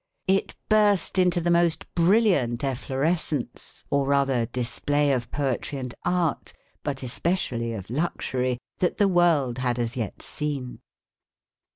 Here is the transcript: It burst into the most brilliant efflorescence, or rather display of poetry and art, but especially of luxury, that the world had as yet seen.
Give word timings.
It 0.27 0.55
burst 0.67 1.19
into 1.19 1.39
the 1.39 1.51
most 1.51 1.85
brilliant 1.93 2.63
efflorescence, 2.63 3.83
or 3.91 4.07
rather 4.07 4.47
display 4.47 5.11
of 5.11 5.29
poetry 5.29 5.77
and 5.77 5.93
art, 6.03 6.53
but 6.81 7.03
especially 7.03 7.73
of 7.73 7.87
luxury, 7.91 8.57
that 8.79 8.97
the 8.97 9.07
world 9.07 9.59
had 9.59 9.77
as 9.77 9.95
yet 9.95 10.23
seen. 10.23 10.79